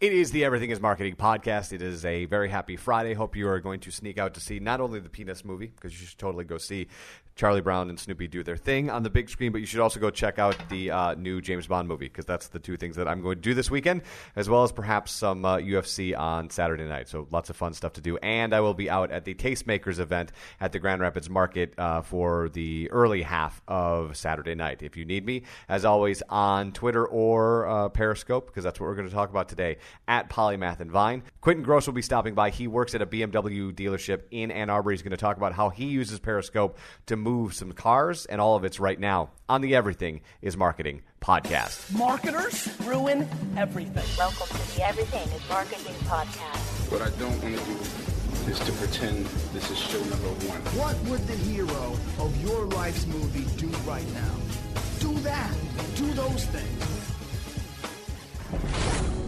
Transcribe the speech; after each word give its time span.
It 0.00 0.12
is 0.12 0.30
the 0.30 0.44
Everything 0.44 0.70
is 0.70 0.80
Marketing 0.80 1.16
podcast. 1.16 1.72
It 1.72 1.82
is 1.82 2.04
a 2.04 2.26
very 2.26 2.48
happy 2.48 2.76
Friday. 2.76 3.14
Hope 3.14 3.34
you 3.34 3.48
are 3.48 3.58
going 3.58 3.80
to 3.80 3.90
sneak 3.90 4.16
out 4.16 4.34
to 4.34 4.40
see 4.40 4.60
not 4.60 4.80
only 4.80 5.00
the 5.00 5.08
Peanuts 5.08 5.44
movie, 5.44 5.66
because 5.66 6.00
you 6.00 6.06
should 6.06 6.18
totally 6.18 6.44
go 6.44 6.56
see 6.56 6.86
Charlie 7.34 7.60
Brown 7.60 7.88
and 7.88 7.98
Snoopy 7.98 8.28
do 8.28 8.44
their 8.44 8.56
thing 8.56 8.90
on 8.90 9.02
the 9.02 9.10
big 9.10 9.28
screen, 9.28 9.50
but 9.50 9.58
you 9.58 9.66
should 9.66 9.80
also 9.80 9.98
go 9.98 10.10
check 10.10 10.38
out 10.38 10.56
the 10.68 10.92
uh, 10.92 11.14
new 11.14 11.40
James 11.40 11.66
Bond 11.66 11.88
movie, 11.88 12.06
because 12.06 12.26
that's 12.26 12.46
the 12.46 12.60
two 12.60 12.76
things 12.76 12.94
that 12.94 13.08
I'm 13.08 13.22
going 13.22 13.38
to 13.38 13.40
do 13.40 13.54
this 13.54 13.72
weekend, 13.72 14.02
as 14.36 14.48
well 14.48 14.62
as 14.62 14.70
perhaps 14.70 15.10
some 15.10 15.44
uh, 15.44 15.56
UFC 15.56 16.16
on 16.16 16.48
Saturday 16.50 16.84
night. 16.84 17.08
So 17.08 17.26
lots 17.32 17.50
of 17.50 17.56
fun 17.56 17.74
stuff 17.74 17.94
to 17.94 18.00
do. 18.00 18.18
And 18.18 18.54
I 18.54 18.60
will 18.60 18.74
be 18.74 18.88
out 18.88 19.10
at 19.10 19.24
the 19.24 19.34
Tastemakers 19.34 19.98
event 19.98 20.30
at 20.60 20.70
the 20.70 20.78
Grand 20.78 21.00
Rapids 21.00 21.28
Market 21.28 21.74
uh, 21.76 22.02
for 22.02 22.50
the 22.50 22.88
early 22.92 23.22
half 23.22 23.62
of 23.66 24.16
Saturday 24.16 24.54
night. 24.54 24.80
If 24.80 24.96
you 24.96 25.04
need 25.04 25.26
me, 25.26 25.42
as 25.68 25.84
always, 25.84 26.22
on 26.28 26.70
Twitter 26.70 27.04
or 27.04 27.66
uh, 27.66 27.88
Periscope, 27.88 28.46
because 28.46 28.62
that's 28.62 28.78
what 28.78 28.86
we're 28.86 28.94
going 28.94 29.08
to 29.08 29.14
talk 29.14 29.30
about 29.30 29.48
today 29.48 29.76
at 30.06 30.28
Polymath 30.30 30.80
and 30.80 30.90
Vine. 30.90 31.22
Quentin 31.40 31.64
Groce 31.64 31.86
will 31.86 31.94
be 31.94 32.02
stopping 32.02 32.34
by. 32.34 32.50
He 32.50 32.66
works 32.66 32.94
at 32.94 33.02
a 33.02 33.06
BMW 33.06 33.72
dealership 33.72 34.22
in 34.30 34.50
Ann 34.50 34.70
Arbor. 34.70 34.90
He's 34.90 35.02
going 35.02 35.10
to 35.10 35.16
talk 35.16 35.36
about 35.36 35.52
how 35.52 35.70
he 35.70 35.86
uses 35.86 36.18
Periscope 36.18 36.78
to 37.06 37.16
move 37.16 37.54
some 37.54 37.72
cars, 37.72 38.26
and 38.26 38.40
all 38.40 38.56
of 38.56 38.64
it's 38.64 38.80
right 38.80 38.98
now 38.98 39.30
on 39.48 39.60
the 39.60 39.74
Everything 39.74 40.20
is 40.42 40.56
Marketing 40.56 41.02
podcast. 41.20 41.92
Marketers 41.96 42.68
ruin 42.84 43.28
everything. 43.56 44.04
Welcome 44.16 44.46
to 44.46 44.76
the 44.76 44.86
Everything 44.86 45.28
is 45.28 45.48
Marketing 45.48 45.94
podcast. 46.04 46.92
What 46.92 47.02
I 47.02 47.10
don't 47.18 47.42
want 47.42 47.56
to 47.56 47.64
do 47.64 48.50
is 48.50 48.58
to 48.60 48.72
pretend 48.72 49.26
this 49.52 49.70
is 49.70 49.78
show 49.78 49.98
number 50.00 50.28
one. 50.48 50.60
What 50.78 50.96
would 51.10 51.26
the 51.26 51.36
hero 51.36 51.92
of 52.18 52.42
your 52.42 52.64
life's 52.66 53.06
movie 53.06 53.44
do 53.56 53.68
right 53.86 54.06
now? 54.14 54.34
Do 55.00 55.12
that. 55.20 55.54
Do 55.96 56.06
those 56.12 56.44
things. 56.46 56.87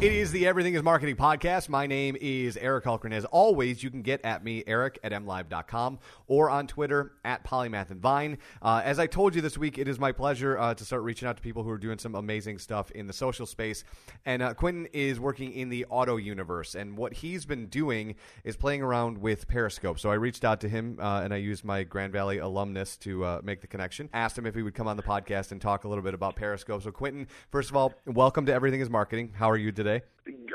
It 0.00 0.12
is 0.12 0.32
the 0.32 0.46
Everything 0.46 0.72
is 0.72 0.82
Marketing 0.82 1.14
podcast. 1.14 1.68
My 1.68 1.86
name 1.86 2.16
is 2.22 2.56
Eric 2.56 2.86
Hulkran. 2.86 3.12
As 3.12 3.26
always, 3.26 3.82
you 3.82 3.90
can 3.90 4.00
get 4.00 4.24
at 4.24 4.42
me, 4.42 4.64
Eric 4.66 4.98
at 5.02 5.12
mlive.com, 5.12 5.98
or 6.26 6.48
on 6.48 6.66
Twitter 6.66 7.12
at 7.22 7.44
Polymath 7.44 7.90
and 7.90 8.00
Vine. 8.00 8.38
Uh, 8.62 8.80
as 8.82 8.98
I 8.98 9.06
told 9.06 9.34
you 9.34 9.42
this 9.42 9.58
week, 9.58 9.76
it 9.76 9.86
is 9.86 9.98
my 9.98 10.10
pleasure 10.10 10.58
uh, 10.58 10.72
to 10.72 10.86
start 10.86 11.02
reaching 11.02 11.28
out 11.28 11.36
to 11.36 11.42
people 11.42 11.64
who 11.64 11.68
are 11.68 11.76
doing 11.76 11.98
some 11.98 12.14
amazing 12.14 12.56
stuff 12.56 12.90
in 12.92 13.06
the 13.06 13.12
social 13.12 13.44
space. 13.44 13.84
And 14.24 14.42
uh, 14.42 14.54
Quentin 14.54 14.88
is 14.94 15.20
working 15.20 15.52
in 15.52 15.68
the 15.68 15.84
auto 15.90 16.16
universe. 16.16 16.74
And 16.74 16.96
what 16.96 17.12
he's 17.12 17.44
been 17.44 17.66
doing 17.66 18.14
is 18.42 18.56
playing 18.56 18.80
around 18.80 19.18
with 19.18 19.48
Periscope. 19.48 19.98
So 19.98 20.10
I 20.10 20.14
reached 20.14 20.46
out 20.46 20.62
to 20.62 20.68
him 20.70 20.96
uh, 20.98 21.20
and 21.24 21.34
I 21.34 21.36
used 21.36 21.62
my 21.62 21.82
Grand 21.82 22.10
Valley 22.10 22.38
alumnus 22.38 22.96
to 22.98 23.22
uh, 23.22 23.40
make 23.44 23.60
the 23.60 23.66
connection. 23.66 24.08
Asked 24.14 24.38
him 24.38 24.46
if 24.46 24.54
he 24.54 24.62
would 24.62 24.74
come 24.74 24.88
on 24.88 24.96
the 24.96 25.02
podcast 25.02 25.52
and 25.52 25.60
talk 25.60 25.84
a 25.84 25.88
little 25.88 26.02
bit 26.02 26.14
about 26.14 26.36
Periscope. 26.36 26.84
So, 26.84 26.90
Quentin, 26.90 27.28
first 27.50 27.68
of 27.68 27.76
all, 27.76 27.92
welcome 28.06 28.46
to 28.46 28.54
Everything 28.54 28.80
is 28.80 28.88
Marketing. 28.88 29.34
How 29.36 29.50
are 29.50 29.58
you 29.58 29.70
today? 29.72 29.89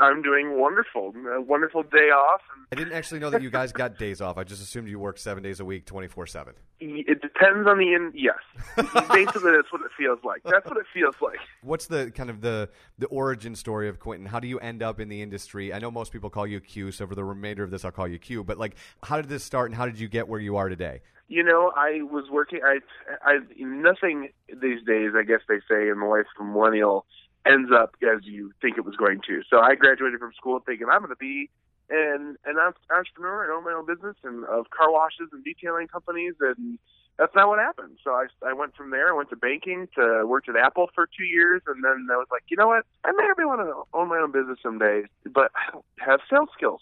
I'm 0.01 0.21
doing 0.21 0.59
wonderful. 0.59 1.13
A 1.35 1.41
wonderful 1.41 1.83
day 1.83 2.09
off. 2.09 2.41
I 2.71 2.75
didn't 2.75 2.93
actually 2.93 3.19
know 3.19 3.29
that 3.29 3.41
you 3.41 3.49
guys 3.49 3.71
got 3.71 3.97
days 3.97 4.21
off. 4.21 4.37
I 4.37 4.43
just 4.43 4.61
assumed 4.61 4.87
you 4.87 4.99
work 4.99 5.17
seven 5.17 5.43
days 5.43 5.59
a 5.59 5.65
week, 5.65 5.85
twenty 5.85 6.07
four 6.07 6.27
seven. 6.27 6.53
It 6.79 7.21
depends 7.21 7.67
on 7.67 7.77
the 7.77 7.93
in. 7.93 8.11
Yes, 8.13 8.37
basically 8.75 9.51
that's 9.51 9.71
what 9.71 9.81
it 9.81 9.91
feels 9.97 10.19
like. 10.23 10.41
That's 10.43 10.65
what 10.65 10.77
it 10.77 10.85
feels 10.93 11.15
like. 11.21 11.39
What's 11.61 11.87
the 11.87 12.11
kind 12.11 12.29
of 12.29 12.41
the 12.41 12.69
the 12.97 13.07
origin 13.07 13.55
story 13.55 13.89
of 13.89 13.99
Quentin? 13.99 14.27
How 14.27 14.39
do 14.39 14.47
you 14.47 14.59
end 14.59 14.83
up 14.83 14.99
in 14.99 15.09
the 15.09 15.21
industry? 15.21 15.73
I 15.73 15.79
know 15.79 15.91
most 15.91 16.11
people 16.11 16.29
call 16.29 16.47
you 16.47 16.59
Q, 16.59 16.91
so 16.91 17.07
for 17.07 17.15
the 17.15 17.23
remainder 17.23 17.63
of 17.63 17.71
this, 17.71 17.85
I'll 17.85 17.91
call 17.91 18.07
you 18.07 18.19
Q. 18.19 18.43
But 18.43 18.57
like, 18.57 18.75
how 19.03 19.17
did 19.17 19.29
this 19.29 19.43
start, 19.43 19.71
and 19.71 19.75
how 19.75 19.85
did 19.85 19.99
you 19.99 20.07
get 20.07 20.27
where 20.27 20.39
you 20.39 20.57
are 20.57 20.69
today? 20.69 21.01
You 21.27 21.43
know, 21.43 21.71
I 21.75 22.01
was 22.03 22.25
working. 22.31 22.59
I, 22.63 22.79
I 23.23 23.39
nothing 23.57 24.29
these 24.49 24.83
days. 24.85 25.11
I 25.15 25.23
guess 25.23 25.41
they 25.47 25.59
say 25.69 25.89
in 25.89 25.99
the 25.99 26.05
life 26.05 26.25
of 26.39 26.45
a 26.45 26.49
millennial 26.49 27.05
ends 27.45 27.71
up 27.73 27.95
as 28.03 28.23
you 28.23 28.51
think 28.61 28.77
it 28.77 28.85
was 28.85 28.95
going 28.95 29.21
to. 29.27 29.41
So 29.49 29.59
I 29.59 29.75
graduated 29.75 30.19
from 30.19 30.33
school 30.33 30.59
thinking 30.65 30.87
I'm 30.91 31.01
going 31.01 31.09
to 31.11 31.15
be 31.15 31.49
an 31.89 32.35
an 32.45 32.55
entrepreneur 32.89 33.43
and 33.43 33.51
own 33.53 33.63
my 33.63 33.71
own 33.71 33.85
business 33.85 34.15
and 34.23 34.43
of 34.45 34.69
car 34.71 34.91
washes 34.91 35.29
and 35.31 35.43
detailing 35.43 35.87
companies 35.87 36.33
and 36.39 36.79
that's 37.17 37.33
not 37.33 37.47
what 37.47 37.59
happened. 37.59 37.97
So 38.03 38.11
I 38.11 38.25
I 38.45 38.53
went 38.53 38.75
from 38.75 38.91
there. 38.91 39.09
I 39.09 39.15
went 39.15 39.29
to 39.29 39.35
banking 39.35 39.87
to 39.95 40.25
worked 40.25 40.49
at 40.49 40.55
Apple 40.55 40.89
for 40.93 41.07
two 41.07 41.23
years, 41.23 41.61
and 41.67 41.83
then 41.83 42.07
I 42.11 42.17
was 42.17 42.27
like, 42.31 42.43
you 42.49 42.57
know 42.57 42.67
what? 42.67 42.85
I 43.03 43.11
maybe 43.11 43.45
want 43.45 43.61
to 43.61 43.97
own 43.97 44.09
my 44.09 44.17
own 44.17 44.31
business 44.31 44.59
someday, 44.61 45.03
but 45.23 45.51
I 45.55 45.71
don't 45.71 45.85
have 45.99 46.19
sales 46.29 46.49
skills. 46.53 46.81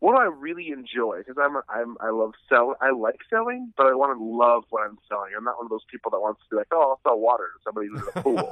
What 0.00 0.12
do 0.12 0.18
I 0.18 0.24
really 0.26 0.68
enjoy? 0.68 1.18
Because 1.18 1.36
I'm 1.40 1.56
I'm 1.68 1.96
I 2.00 2.10
love 2.10 2.32
sell. 2.48 2.76
I 2.80 2.90
like 2.90 3.18
selling, 3.28 3.72
but 3.76 3.86
I 3.86 3.94
want 3.94 4.16
to 4.16 4.24
love 4.24 4.64
what 4.70 4.84
I'm 4.86 4.98
selling. 5.08 5.32
I'm 5.36 5.44
not 5.44 5.56
one 5.56 5.66
of 5.66 5.70
those 5.70 5.86
people 5.90 6.10
that 6.12 6.20
wants 6.20 6.40
to 6.42 6.50
be 6.50 6.56
like, 6.56 6.68
oh, 6.72 6.90
I'll 6.94 7.00
sell 7.02 7.18
water 7.18 7.48
to 7.56 7.60
somebody 7.64 7.88
who's 7.88 8.02
in 8.02 8.08
a 8.14 8.22
pool. 8.22 8.50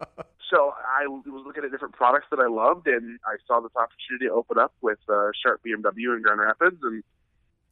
so 0.54 0.72
I 0.86 1.06
was 1.08 1.42
looking 1.44 1.64
at 1.64 1.72
different 1.72 1.94
products 1.94 2.26
that 2.30 2.38
I 2.38 2.46
loved, 2.46 2.86
and 2.86 3.18
I 3.26 3.36
saw 3.46 3.60
this 3.60 3.72
opportunity 3.74 4.30
open 4.30 4.58
up 4.58 4.72
with 4.80 4.98
uh, 5.08 5.30
Sharp 5.42 5.60
BMW 5.66 6.14
in 6.14 6.22
Grand 6.22 6.40
Rapids, 6.40 6.78
and 6.82 7.02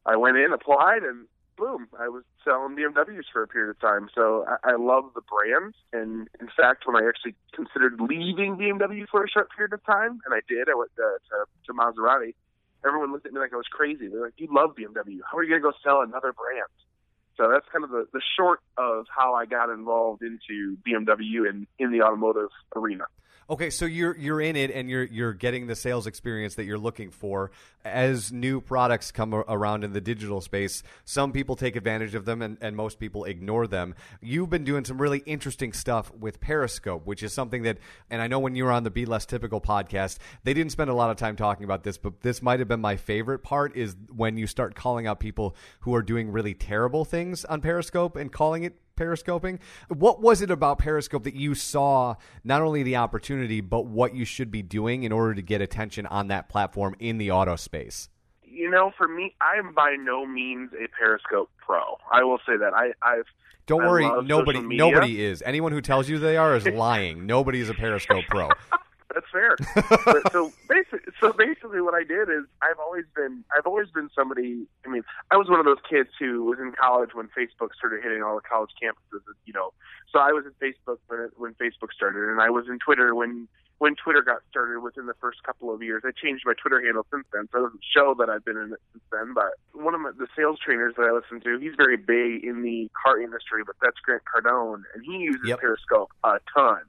I 0.04 0.16
went 0.16 0.36
in, 0.36 0.52
applied, 0.52 1.02
and 1.04 1.26
boom, 1.56 1.86
I 1.98 2.08
was 2.08 2.24
selling 2.44 2.74
BMWs 2.74 3.30
for 3.32 3.42
a 3.42 3.46
period 3.46 3.70
of 3.70 3.80
time. 3.80 4.08
So 4.14 4.44
I, 4.48 4.72
I 4.72 4.76
love 4.76 5.12
the 5.14 5.22
brand, 5.22 5.74
and 5.92 6.28
in 6.40 6.48
fact, 6.56 6.86
when 6.86 6.96
I 6.96 7.06
actually 7.06 7.36
considered 7.54 8.00
leaving 8.00 8.56
BMW 8.56 9.06
for 9.08 9.22
a 9.22 9.30
short 9.30 9.48
period 9.54 9.72
of 9.72 9.84
time, 9.84 10.18
and 10.26 10.34
I 10.34 10.40
did, 10.48 10.68
I 10.68 10.74
went 10.74 10.90
uh, 10.98 11.22
to, 11.30 11.46
to 11.66 11.72
Maserati. 11.72 12.34
Everyone 12.84 13.12
looked 13.12 13.26
at 13.26 13.32
me 13.32 13.38
like 13.38 13.52
I 13.52 13.56
was 13.56 13.70
crazy. 13.70 14.08
They're 14.08 14.22
like, 14.22 14.34
"You 14.38 14.48
love 14.50 14.74
BMW. 14.74 15.20
How 15.30 15.38
are 15.38 15.44
you 15.44 15.50
going 15.50 15.62
to 15.62 15.70
go 15.70 15.72
sell 15.84 16.02
another 16.02 16.32
brand?" 16.32 16.66
So 17.36 17.50
that's 17.50 17.66
kind 17.72 17.84
of 17.84 17.90
the, 17.90 18.06
the 18.12 18.20
short 18.36 18.60
of 18.76 19.06
how 19.14 19.34
I 19.34 19.46
got 19.46 19.70
involved 19.70 20.22
into 20.22 20.76
BMW 20.86 21.48
and 21.48 21.66
in 21.78 21.90
the 21.90 22.02
automotive 22.02 22.50
arena. 22.76 23.04
Okay, 23.52 23.68
so 23.68 23.84
you're 23.84 24.16
you're 24.16 24.40
in 24.40 24.56
it 24.56 24.70
and 24.70 24.88
you're 24.88 25.04
you're 25.04 25.34
getting 25.34 25.66
the 25.66 25.76
sales 25.76 26.06
experience 26.06 26.54
that 26.54 26.64
you're 26.64 26.78
looking 26.78 27.10
for. 27.10 27.50
As 27.84 28.32
new 28.32 28.62
products 28.62 29.12
come 29.12 29.34
around 29.34 29.84
in 29.84 29.92
the 29.92 30.00
digital 30.00 30.40
space, 30.40 30.82
some 31.04 31.32
people 31.32 31.54
take 31.54 31.76
advantage 31.76 32.14
of 32.14 32.24
them 32.24 32.40
and, 32.40 32.56
and 32.62 32.74
most 32.74 32.98
people 32.98 33.24
ignore 33.24 33.66
them. 33.66 33.94
You've 34.22 34.48
been 34.48 34.64
doing 34.64 34.86
some 34.86 34.96
really 34.96 35.18
interesting 35.26 35.74
stuff 35.74 36.10
with 36.14 36.40
Periscope, 36.40 37.04
which 37.04 37.22
is 37.22 37.34
something 37.34 37.64
that 37.64 37.76
and 38.08 38.22
I 38.22 38.26
know 38.26 38.38
when 38.38 38.56
you 38.56 38.64
were 38.64 38.72
on 38.72 38.84
the 38.84 38.90
Be 38.90 39.04
Less 39.04 39.26
Typical 39.26 39.60
podcast, 39.60 40.16
they 40.44 40.54
didn't 40.54 40.72
spend 40.72 40.88
a 40.88 40.94
lot 40.94 41.10
of 41.10 41.18
time 41.18 41.36
talking 41.36 41.64
about 41.64 41.82
this, 41.82 41.98
but 41.98 42.22
this 42.22 42.40
might 42.40 42.58
have 42.58 42.68
been 42.68 42.80
my 42.80 42.96
favorite 42.96 43.40
part 43.40 43.76
is 43.76 43.94
when 44.16 44.38
you 44.38 44.46
start 44.46 44.74
calling 44.74 45.06
out 45.06 45.20
people 45.20 45.54
who 45.80 45.94
are 45.94 46.02
doing 46.02 46.32
really 46.32 46.54
terrible 46.54 47.04
things 47.04 47.44
on 47.44 47.60
Periscope 47.60 48.16
and 48.16 48.32
calling 48.32 48.62
it 48.62 48.78
periscoping. 49.02 49.58
What 49.88 50.20
was 50.20 50.42
it 50.42 50.50
about 50.50 50.78
Periscope 50.78 51.24
that 51.24 51.34
you 51.34 51.54
saw 51.54 52.14
not 52.44 52.62
only 52.62 52.82
the 52.82 52.96
opportunity, 52.96 53.60
but 53.60 53.86
what 53.86 54.14
you 54.14 54.24
should 54.24 54.50
be 54.50 54.62
doing 54.62 55.02
in 55.02 55.12
order 55.12 55.34
to 55.34 55.42
get 55.42 55.60
attention 55.60 56.06
on 56.06 56.28
that 56.28 56.48
platform 56.48 56.94
in 56.98 57.18
the 57.18 57.30
auto 57.30 57.56
space? 57.56 58.08
You 58.42 58.70
know, 58.70 58.92
for 58.96 59.08
me, 59.08 59.34
I 59.40 59.58
am 59.58 59.74
by 59.74 59.96
no 59.98 60.26
means 60.26 60.70
a 60.74 60.86
Periscope 60.88 61.50
pro. 61.58 61.96
I 62.12 62.22
will 62.22 62.38
say 62.46 62.56
that 62.56 62.74
I, 62.74 62.92
I've. 63.02 63.24
Don't 63.66 63.82
I 63.82 63.88
worry, 63.88 64.22
nobody 64.24 64.60
nobody 64.60 65.22
is. 65.22 65.42
Anyone 65.46 65.72
who 65.72 65.80
tells 65.80 66.08
you 66.08 66.18
they 66.18 66.36
are 66.36 66.56
is 66.56 66.66
lying. 66.66 67.26
nobody 67.26 67.60
is 67.60 67.70
a 67.70 67.74
Periscope 67.74 68.24
pro. 68.28 68.48
That's 69.14 69.26
fair. 69.30 69.56
but 70.04 70.32
so 70.32 70.52
basically, 70.68 71.12
so 71.20 71.32
basically, 71.32 71.80
what 71.80 71.94
I 71.94 72.04
did 72.04 72.28
is 72.28 72.44
I've 72.62 72.78
always 72.78 73.04
been 73.14 73.44
I've 73.56 73.66
always 73.66 73.88
been 73.90 74.08
somebody. 74.14 74.66
I 74.86 74.88
mean, 74.88 75.02
I 75.30 75.36
was 75.36 75.48
one 75.48 75.60
of 75.60 75.66
those 75.66 75.82
kids 75.88 76.10
who 76.18 76.44
was 76.44 76.58
in 76.58 76.72
college 76.72 77.10
when 77.14 77.28
Facebook 77.28 77.74
started 77.76 78.02
hitting 78.02 78.22
all 78.22 78.34
the 78.36 78.42
college 78.42 78.70
campuses. 78.82 79.20
You 79.44 79.52
know, 79.52 79.72
so 80.12 80.18
I 80.18 80.32
was 80.32 80.44
in 80.46 80.52
Facebook 80.60 80.98
when 81.08 81.20
it, 81.20 81.30
when 81.36 81.54
Facebook 81.54 81.92
started, 81.94 82.28
and 82.30 82.40
I 82.40 82.50
was 82.50 82.66
in 82.68 82.78
Twitter 82.78 83.14
when 83.14 83.48
when 83.78 83.96
Twitter 83.96 84.22
got 84.22 84.38
started 84.48 84.78
within 84.78 85.06
the 85.06 85.14
first 85.20 85.42
couple 85.42 85.74
of 85.74 85.82
years. 85.82 86.02
I 86.06 86.12
changed 86.12 86.44
my 86.46 86.54
Twitter 86.54 86.80
handle 86.80 87.04
since 87.10 87.26
then, 87.32 87.48
so 87.50 87.58
it 87.58 87.62
doesn't 87.66 87.82
show 87.82 88.14
that 88.16 88.30
I've 88.30 88.44
been 88.44 88.56
in 88.56 88.72
it 88.72 88.78
since 88.92 89.02
then. 89.10 89.34
But 89.34 89.58
one 89.72 89.92
of 89.92 90.00
my, 90.00 90.12
the 90.16 90.28
sales 90.36 90.60
trainers 90.64 90.94
that 90.96 91.02
I 91.02 91.10
listen 91.10 91.40
to, 91.42 91.58
he's 91.58 91.74
very 91.76 91.96
big 91.96 92.44
in 92.44 92.62
the 92.62 92.88
car 92.94 93.20
industry, 93.20 93.62
but 93.66 93.74
that's 93.82 93.98
Grant 94.04 94.22
Cardone, 94.22 94.82
and 94.94 95.04
he 95.04 95.18
uses 95.26 95.42
Yep. 95.44 95.58
Periscope 95.58 96.10
a 96.22 96.38
ton. 96.54 96.82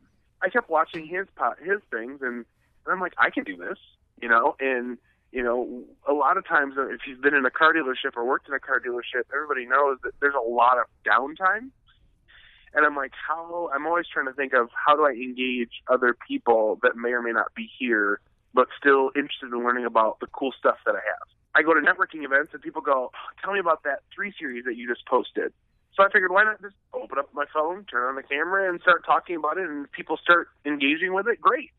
I 0.44 0.50
kept 0.50 0.70
watching 0.70 1.08
his 1.08 1.26
pot, 1.36 1.58
his 1.60 1.80
things, 1.90 2.20
and, 2.22 2.46
and 2.86 2.92
I'm 2.92 3.00
like, 3.00 3.14
I 3.18 3.30
can 3.30 3.44
do 3.44 3.56
this, 3.56 3.78
you 4.22 4.28
know. 4.28 4.56
And 4.60 4.98
you 5.32 5.42
know, 5.42 5.84
a 6.08 6.14
lot 6.14 6.38
of 6.38 6.48
times, 6.48 6.76
uh, 6.78 6.90
if 6.90 7.02
you've 7.08 7.22
been 7.22 7.34
in 7.34 7.44
a 7.44 7.50
car 7.50 7.74
dealership 7.74 8.16
or 8.16 8.24
worked 8.24 8.48
in 8.48 8.54
a 8.54 8.60
car 8.60 8.80
dealership, 8.80 9.24
everybody 9.34 9.66
knows 9.66 9.98
that 10.04 10.12
there's 10.22 10.36
a 10.36 10.48
lot 10.48 10.78
of 10.78 10.86
downtime. 11.04 11.72
And 12.76 12.86
I'm 12.86 12.96
like, 12.96 13.14
how? 13.28 13.70
I'm 13.74 13.88
always 13.88 14.06
trying 14.12 14.28
to 14.28 14.34
think 14.34 14.54
of 14.54 14.70
how 14.74 14.96
do 14.96 15.06
I 15.06 15.12
engage 15.12 15.72
other 15.88 16.16
people 16.28 16.80
that 16.84 16.96
may 16.96 17.10
or 17.10 17.22
may 17.22 17.32
not 17.32 17.54
be 17.56 17.68
here, 17.80 18.20
but 18.54 18.68
still 18.80 19.10
interested 19.16 19.52
in 19.52 19.64
learning 19.64 19.86
about 19.86 20.20
the 20.20 20.28
cool 20.28 20.54
stuff 20.58 20.78
that 20.86 20.96
I 20.96 21.02
have. 21.02 21.28
I 21.56 21.64
go 21.64 21.74
to 21.74 21.82
networking 21.82 22.26
events 22.26 22.54
and 22.54 22.62
people 22.62 22.82
go, 22.82 23.12
"Oh, 23.14 23.30
"Tell 23.42 23.54
me 23.54 23.60
about 23.60 23.84
that 23.84 24.02
three 24.14 24.34
series 24.40 24.66
that 24.66 24.76
you 24.76 24.88
just 24.88 25.06
posted." 25.08 25.54
So 25.96 26.04
I 26.04 26.10
figured, 26.10 26.32
why 26.32 26.44
not 26.44 26.62
just 26.62 26.76
open 26.94 27.20
up 27.20 27.30
my 27.34 27.46
phone, 27.54 27.86
turn 27.86 28.10
on 28.10 28.16
the 28.16 28.24
camera, 28.24 28.70
and 28.70 28.82
start 28.82 29.06
talking 29.06 29.36
about 29.36 29.58
it, 29.58 29.70
and 29.70 29.92
people 29.92 30.18
start 30.18 30.48
engaging 30.66 31.14
with 31.14 31.28
it. 31.28 31.40
Great. 31.40 31.70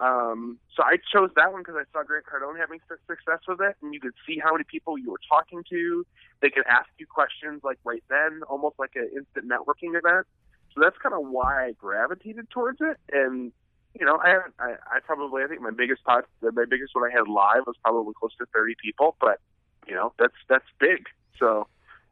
Um, 0.00 0.58
so 0.74 0.82
I 0.82 0.96
chose 1.12 1.30
that 1.36 1.52
one 1.52 1.60
because 1.60 1.76
I 1.76 1.84
saw 1.92 2.02
Grant 2.04 2.24
Cardone 2.24 2.58
having 2.58 2.80
su- 2.88 2.96
success 3.06 3.40
with 3.46 3.60
it, 3.60 3.76
and 3.82 3.92
you 3.92 4.00
could 4.00 4.14
see 4.26 4.40
how 4.42 4.52
many 4.52 4.64
people 4.64 4.96
you 4.96 5.10
were 5.10 5.20
talking 5.28 5.62
to. 5.68 6.06
They 6.40 6.48
could 6.48 6.64
ask 6.66 6.88
you 6.98 7.06
questions 7.06 7.60
like 7.62 7.78
right 7.84 8.02
then, 8.08 8.40
almost 8.48 8.78
like 8.78 8.92
an 8.94 9.10
instant 9.14 9.50
networking 9.50 9.98
event. 9.98 10.26
So 10.74 10.80
that's 10.80 10.96
kind 11.02 11.14
of 11.14 11.28
why 11.28 11.66
I 11.66 11.72
gravitated 11.72 12.48
towards 12.50 12.78
it. 12.80 12.96
And 13.12 13.52
you 13.98 14.06
know, 14.06 14.16
I, 14.16 14.38
I 14.58 14.76
I 14.86 15.00
probably 15.04 15.42
I 15.42 15.48
think 15.48 15.60
my 15.60 15.70
biggest 15.70 16.04
pot 16.04 16.24
my 16.40 16.64
biggest 16.64 16.94
one 16.94 17.10
I 17.10 17.12
had 17.12 17.28
live 17.28 17.66
was 17.66 17.76
probably 17.82 18.14
close 18.18 18.34
to 18.38 18.46
30 18.54 18.76
people, 18.82 19.16
but 19.20 19.40
you 19.86 19.94
know 19.94 20.14
that's 20.18 20.38
that's 20.48 20.64
big. 20.78 21.06
So 21.38 21.66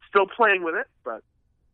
still 0.08 0.26
playing 0.26 0.64
with 0.64 0.74
it, 0.74 0.86
but 1.04 1.22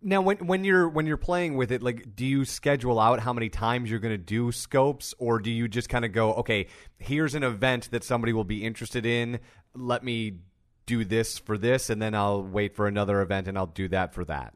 Now, 0.07 0.21
when 0.21 0.37
when 0.47 0.65
you're 0.65 0.87
when 0.87 1.07
you're 1.07 1.17
playing 1.17 1.57
with 1.57 1.73
it, 1.73 1.83
like, 1.83 2.15
do 2.15 2.27
you 2.27 2.45
schedule 2.45 3.01
out 3.01 3.21
how 3.21 3.33
many 3.33 3.49
times 3.49 3.91
you're 3.91 4.01
going 4.01 4.13
to 4.13 4.19
do 4.19 4.53
scopes, 4.53 5.15
or 5.19 5.39
do 5.39 5.51
you 5.51 5.67
just 5.67 5.89
kind 5.89 6.05
of 6.05 6.13
go, 6.13 6.35
okay, 6.35 6.67
here's 6.99 7.35
an 7.35 7.43
event 7.43 7.91
that 7.91 8.05
somebody 8.05 8.35
will 8.35 8.45
be 8.45 8.65
interested 8.67 9.07
in. 9.07 9.41
Let 9.75 10.05
me 10.05 10.41
do 10.85 11.07
this 11.07 11.39
for 11.39 11.57
this, 11.57 11.89
and 11.89 12.03
then 12.03 12.15
I'll 12.15 12.43
wait 12.43 12.77
for 12.77 12.87
another 12.87 13.23
event, 13.23 13.49
and 13.49 13.57
I'll 13.57 13.67
do 13.67 13.89
that 13.89 14.13
for 14.13 14.27
that. 14.27 14.55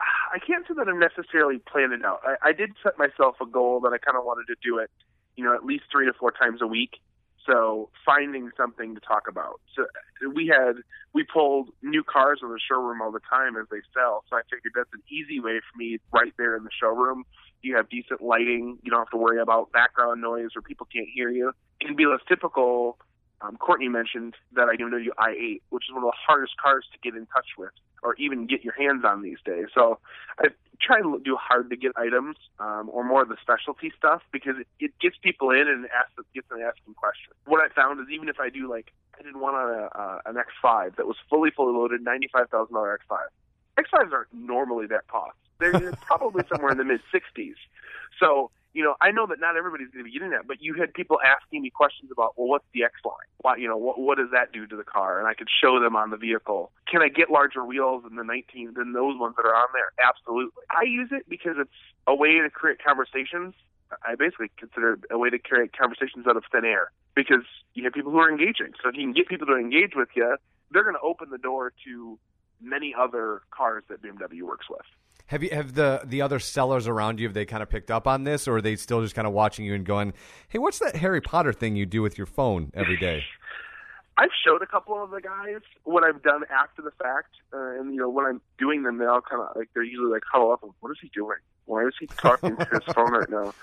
I 0.00 0.38
can't 0.38 0.64
say 0.66 0.74
that 0.76 0.88
I'm 0.88 1.00
necessarily 1.00 1.58
planning 1.58 2.02
out. 2.04 2.20
I, 2.24 2.50
I 2.50 2.52
did 2.52 2.70
set 2.82 2.96
myself 2.96 3.36
a 3.40 3.46
goal 3.46 3.80
that 3.80 3.92
I 3.92 3.98
kind 3.98 4.16
of 4.16 4.24
wanted 4.24 4.46
to 4.46 4.56
do 4.62 4.78
it, 4.78 4.90
you 5.34 5.44
know, 5.44 5.54
at 5.54 5.64
least 5.64 5.84
three 5.90 6.06
to 6.06 6.12
four 6.12 6.30
times 6.30 6.62
a 6.62 6.66
week. 6.66 7.00
So 7.46 7.90
finding 8.06 8.50
something 8.56 8.94
to 8.94 9.00
talk 9.00 9.28
about. 9.28 9.60
So 9.76 9.86
we 10.34 10.46
had 10.46 10.76
we 11.12 11.24
pulled 11.24 11.70
new 11.82 12.02
cars 12.02 12.40
in 12.42 12.48
the 12.48 12.58
showroom 12.58 13.02
all 13.02 13.12
the 13.12 13.20
time 13.28 13.56
as 13.56 13.66
they 13.70 13.80
sell. 13.92 14.24
So 14.30 14.36
I 14.36 14.42
figured 14.50 14.72
that's 14.74 14.92
an 14.92 15.02
easy 15.10 15.40
way 15.40 15.60
for 15.60 15.78
me 15.78 15.98
right 16.12 16.32
there 16.38 16.56
in 16.56 16.64
the 16.64 16.70
showroom. 16.80 17.24
You 17.62 17.76
have 17.76 17.88
decent 17.88 18.22
lighting. 18.22 18.78
You 18.82 18.90
don't 18.90 19.00
have 19.00 19.10
to 19.10 19.16
worry 19.16 19.40
about 19.40 19.72
background 19.72 20.20
noise 20.20 20.50
or 20.56 20.62
people 20.62 20.86
can't 20.92 21.08
hear 21.12 21.30
you. 21.30 21.52
It 21.80 21.86
can 21.86 21.96
be 21.96 22.06
less 22.06 22.20
typical. 22.28 22.98
Um, 23.40 23.56
Courtney 23.56 23.88
mentioned 23.88 24.34
that 24.54 24.68
I 24.68 24.76
BMW 24.76 25.08
i8, 25.18 25.60
which 25.70 25.84
is 25.88 25.92
one 25.92 26.02
of 26.02 26.08
the 26.08 26.16
hardest 26.26 26.56
cars 26.56 26.86
to 26.92 26.98
get 27.02 27.16
in 27.16 27.26
touch 27.26 27.48
with 27.58 27.72
or 28.02 28.14
even 28.16 28.46
get 28.46 28.62
your 28.62 28.74
hands 28.74 29.02
on 29.04 29.22
these 29.22 29.38
days. 29.44 29.66
So 29.74 29.98
I 30.38 30.48
try 30.80 31.00
to 31.00 31.20
do 31.24 31.36
hard 31.40 31.70
to 31.70 31.76
get 31.76 31.92
items 31.96 32.36
um, 32.60 32.90
or 32.92 33.02
more 33.02 33.22
of 33.22 33.28
the 33.28 33.36
specialty 33.40 33.92
stuff 33.96 34.22
because 34.30 34.56
it, 34.60 34.68
it 34.78 34.92
gets 35.00 35.16
people 35.22 35.50
in 35.50 35.66
and 35.66 35.86
asks, 35.86 36.12
gets 36.34 36.48
them 36.48 36.60
asking 36.60 36.94
questions. 36.94 37.34
What 37.46 37.60
I 37.64 37.72
found 37.74 38.00
is 38.00 38.06
even 38.12 38.28
if 38.28 38.38
I 38.38 38.50
do 38.50 38.70
like 38.70 38.92
I 39.18 39.22
did 39.22 39.36
one 39.36 39.54
on 39.54 39.70
a, 39.72 39.98
uh, 39.98 40.18
an 40.26 40.36
X5 40.36 40.96
that 40.96 41.06
was 41.06 41.16
fully 41.30 41.50
fully 41.50 41.72
loaded, 41.72 42.02
ninety 42.02 42.28
five 42.32 42.50
thousand 42.50 42.74
dollar 42.74 42.98
X5. 43.10 43.18
X5s 43.78 44.12
aren't 44.12 44.32
normally 44.32 44.86
that 44.88 45.08
cost. 45.08 45.36
They're, 45.58 45.72
they're 45.72 45.92
probably 46.06 46.44
somewhere 46.48 46.72
in 46.72 46.78
the 46.78 46.84
mid 46.84 47.00
sixties. 47.10 47.56
So 48.20 48.50
you 48.74 48.82
know, 48.82 48.96
I 49.00 49.12
know 49.12 49.26
that 49.28 49.38
not 49.40 49.56
everybody's 49.56 49.88
going 49.88 50.04
to 50.04 50.10
be 50.10 50.12
getting 50.12 50.30
that, 50.30 50.46
but 50.46 50.58
you 50.60 50.74
had 50.74 50.92
people 50.92 51.18
asking 51.24 51.62
me 51.62 51.70
questions 51.70 52.10
about, 52.10 52.34
well, 52.36 52.48
what's 52.48 52.66
the 52.74 52.82
X 52.82 52.94
line? 53.04 53.30
Why, 53.38 53.56
you 53.56 53.68
know, 53.68 53.76
what 53.76 53.98
what 53.98 54.18
does 54.18 54.30
that 54.32 54.52
do 54.52 54.66
to 54.66 54.76
the 54.76 54.84
car? 54.84 55.18
And 55.18 55.28
I 55.28 55.34
could 55.34 55.48
show 55.48 55.80
them 55.80 55.94
on 55.94 56.10
the 56.10 56.16
vehicle. 56.16 56.72
Can 56.90 57.00
I 57.00 57.08
get 57.08 57.30
larger 57.30 57.64
wheels 57.64 58.02
than 58.02 58.16
the 58.16 58.24
19 58.24 58.74
than 58.74 58.92
those 58.92 59.18
ones 59.18 59.36
that 59.36 59.46
are 59.46 59.54
on 59.54 59.68
there? 59.72 59.94
Absolutely. 60.04 60.62
I 60.70 60.82
use 60.84 61.08
it 61.12 61.28
because 61.28 61.54
it's 61.56 61.78
a 62.06 62.14
way 62.14 62.40
to 62.40 62.50
create 62.50 62.82
conversations. 62.84 63.54
I 64.02 64.16
basically 64.16 64.50
consider 64.58 64.94
it 64.94 65.00
a 65.10 65.18
way 65.18 65.30
to 65.30 65.38
create 65.38 65.76
conversations 65.76 66.26
out 66.26 66.36
of 66.36 66.42
thin 66.50 66.64
air 66.64 66.90
because 67.14 67.46
you 67.74 67.84
have 67.84 67.92
people 67.92 68.10
who 68.10 68.18
are 68.18 68.30
engaging. 68.30 68.74
So 68.82 68.88
if 68.88 68.96
you 68.96 69.02
can 69.02 69.12
get 69.12 69.28
people 69.28 69.46
to 69.46 69.54
engage 69.56 69.92
with 69.94 70.08
you, 70.16 70.36
they're 70.72 70.82
going 70.82 70.96
to 70.96 71.06
open 71.06 71.30
the 71.30 71.38
door 71.38 71.72
to 71.84 72.18
many 72.64 72.94
other 72.98 73.42
cars 73.50 73.84
that 73.88 74.02
BMW 74.02 74.42
works 74.42 74.66
with. 74.68 74.80
Have 75.26 75.42
you 75.42 75.50
have 75.50 75.74
the 75.74 76.02
the 76.04 76.20
other 76.20 76.38
sellers 76.38 76.86
around 76.86 77.18
you 77.18 77.26
have 77.26 77.34
they 77.34 77.46
kind 77.46 77.62
of 77.62 77.70
picked 77.70 77.90
up 77.90 78.06
on 78.06 78.24
this, 78.24 78.46
or 78.46 78.56
are 78.56 78.62
they 78.62 78.76
still 78.76 79.00
just 79.02 79.14
kind 79.14 79.26
of 79.26 79.32
watching 79.32 79.64
you 79.64 79.74
and 79.74 79.84
going, 79.84 80.12
"Hey, 80.48 80.58
what's 80.58 80.78
that 80.80 80.96
Harry 80.96 81.20
Potter 81.20 81.52
thing 81.52 81.76
you 81.76 81.86
do 81.86 82.02
with 82.02 82.18
your 82.18 82.26
phone 82.26 82.70
every 82.74 82.96
day?" 82.96 83.24
I've 84.16 84.30
showed 84.46 84.62
a 84.62 84.66
couple 84.66 85.02
of 85.02 85.10
the 85.10 85.20
guys 85.20 85.62
what 85.82 86.04
I've 86.04 86.22
done 86.22 86.42
after 86.50 86.82
the 86.82 86.92
fact, 86.92 87.34
uh, 87.52 87.80
and 87.80 87.94
you 87.94 88.00
know 88.00 88.08
when 88.08 88.26
I'm 88.26 88.40
doing 88.58 88.82
them, 88.82 88.98
they 88.98 89.06
all 89.06 89.20
kind 89.22 89.42
of 89.42 89.56
like 89.56 89.70
they're 89.74 89.82
usually 89.82 90.10
like 90.10 90.22
huddle 90.30 90.52
up. 90.52 90.62
What 90.80 90.90
is 90.90 90.98
he 91.00 91.10
doing? 91.14 91.38
Why 91.64 91.86
is 91.86 91.94
he 91.98 92.06
talking 92.06 92.56
to 92.56 92.68
his 92.70 92.94
phone 92.94 93.12
right 93.12 93.30
now? 93.30 93.54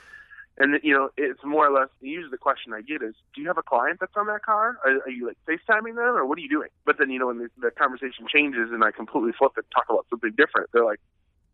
And 0.62 0.80
you 0.84 0.94
know, 0.94 1.10
it's 1.18 1.44
more 1.44 1.68
or 1.68 1.74
less 1.74 1.90
usually 2.02 2.30
the 2.30 2.38
question 2.38 2.72
I 2.72 2.82
get 2.82 3.02
is, 3.02 3.16
"Do 3.34 3.42
you 3.42 3.48
have 3.48 3.58
a 3.58 3.64
client 3.64 4.00
that's 4.00 4.16
on 4.16 4.28
that 4.28 4.46
car? 4.46 4.78
Are, 4.86 5.02
are 5.06 5.10
you 5.10 5.26
like 5.26 5.38
FaceTiming 5.50 5.96
them, 5.96 6.16
or 6.16 6.24
what 6.24 6.38
are 6.38 6.42
you 6.42 6.50
doing?" 6.50 6.70
But 6.86 6.98
then 7.00 7.10
you 7.10 7.18
know 7.18 7.28
when 7.28 7.40
the, 7.40 7.50
the 7.60 7.72
conversation 7.72 8.28
changes 8.32 8.70
and 8.72 8.84
I 8.84 8.92
completely 8.92 9.32
flip 9.38 9.54
it, 9.58 9.66
talk 9.74 9.86
about 9.90 10.06
something 10.12 10.30
different, 10.38 10.70
they're 10.72 10.86
like, 10.86 11.00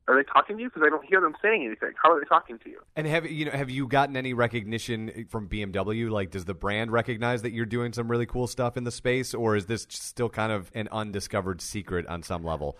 are 0.09 0.15
they 0.15 0.24
talking 0.24 0.57
to 0.57 0.63
you? 0.63 0.69
Because 0.69 0.83
I 0.86 0.89
don't 0.89 1.06
hear 1.06 1.19
them 1.19 1.36
saying 1.42 1.65
anything. 1.65 1.92
How 2.01 2.12
are 2.12 2.19
they 2.19 2.25
talking 2.27 2.59
to 2.59 2.69
you? 2.69 2.80
And 2.95 3.06
have 3.07 3.25
you 3.30 3.45
know 3.45 3.51
have 3.51 3.69
you 3.69 3.88
gotten 3.88 4.18
any 4.18 4.33
recognition 4.33 5.25
from 5.30 5.48
BMW? 5.48 6.09
Like, 6.09 6.31
does 6.31 6.44
the 6.44 6.54
brand 6.54 6.92
recognize 6.92 7.42
that 7.44 7.51
you're 7.51 7.65
doing 7.65 7.94
some 7.94 8.09
really 8.09 8.25
cool 8.25 8.48
stuff 8.48 8.77
in 8.77 8.83
the 8.83 8.92
space, 8.92 9.33
or 9.33 9.56
is 9.56 9.68
this 9.68 9.86
still 9.89 10.30
kind 10.30 10.51
of 10.51 10.71
an 10.74 10.88
undiscovered 10.92 11.62
secret 11.62 12.06
on 12.07 12.24
some 12.24 12.44
level? 12.44 12.77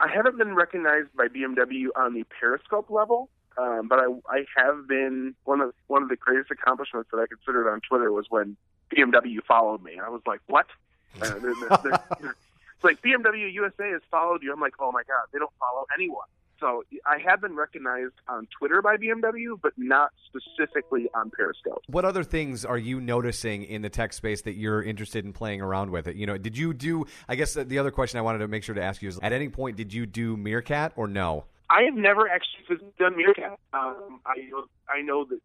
I 0.00 0.08
haven't 0.14 0.38
been 0.38 0.54
recognized 0.54 1.08
by 1.16 1.28
BMW 1.28 1.86
on 1.96 2.14
the 2.14 2.24
Periscope 2.38 2.90
level, 2.90 3.28
um, 3.56 3.88
but 3.88 3.98
I, 3.98 4.06
I 4.28 4.44
have 4.56 4.86
been 4.88 5.34
one 5.44 5.60
of 5.60 5.72
one 5.86 6.02
of 6.02 6.08
the 6.08 6.16
greatest 6.16 6.50
accomplishments 6.50 7.10
that 7.12 7.18
I 7.18 7.26
considered 7.26 7.70
on 7.70 7.80
Twitter 7.80 8.12
was 8.12 8.26
when 8.28 8.56
BMW 8.94 9.42
followed 9.46 9.82
me. 9.82 9.98
I 10.04 10.08
was 10.08 10.22
like, 10.26 10.40
what? 10.46 10.66
Uh, 11.22 11.28
they're, 11.38 11.54
they're, 11.54 11.78
they're, 11.84 12.34
it's 12.74 12.82
like 12.82 13.00
BMW 13.00 13.52
USA 13.52 13.88
has 13.90 14.00
followed 14.10 14.42
you. 14.42 14.52
I'm 14.52 14.58
like, 14.58 14.74
oh 14.80 14.90
my 14.90 15.04
god, 15.06 15.26
they 15.32 15.38
don't 15.38 15.52
follow 15.60 15.86
anyone. 15.94 16.26
So 16.60 16.82
I 17.04 17.18
have 17.18 17.40
been 17.40 17.54
recognized 17.54 18.14
on 18.28 18.46
Twitter 18.58 18.80
by 18.80 18.96
BMW, 18.96 19.58
but 19.60 19.72
not 19.76 20.12
specifically 20.26 21.08
on 21.14 21.30
Periscope. 21.30 21.82
What 21.88 22.04
other 22.04 22.24
things 22.24 22.64
are 22.64 22.78
you 22.78 23.00
noticing 23.00 23.64
in 23.64 23.82
the 23.82 23.90
tech 23.90 24.12
space 24.12 24.42
that 24.42 24.54
you're 24.54 24.82
interested 24.82 25.24
in 25.24 25.32
playing 25.32 25.60
around 25.60 25.90
with 25.90 26.06
it? 26.06 26.16
You 26.16 26.26
know, 26.26 26.38
did 26.38 26.56
you 26.56 26.72
do? 26.72 27.06
I 27.28 27.34
guess 27.34 27.54
the 27.54 27.78
other 27.78 27.90
question 27.90 28.18
I 28.18 28.22
wanted 28.22 28.38
to 28.38 28.48
make 28.48 28.64
sure 28.64 28.74
to 28.74 28.82
ask 28.82 29.02
you 29.02 29.08
is: 29.08 29.18
at 29.22 29.32
any 29.32 29.48
point, 29.48 29.76
did 29.76 29.92
you 29.92 30.06
do 30.06 30.36
Meerkat 30.36 30.92
or 30.96 31.06
no? 31.06 31.44
I 31.74 31.82
have 31.82 31.94
never 31.94 32.28
actually 32.28 32.78
done 32.98 33.16
Meerkat. 33.16 33.58
Um, 33.72 34.20
I 34.24 34.48
know, 34.50 34.64
I 34.88 35.00
know 35.02 35.24
that 35.24 35.40